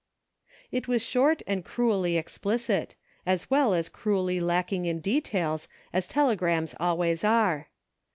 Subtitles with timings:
[0.71, 6.73] It was short and cruelly explicit, as well as cruelly lacking in details, as telegrams
[6.79, 7.69] always are.